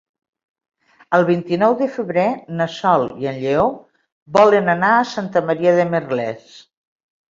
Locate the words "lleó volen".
3.45-4.77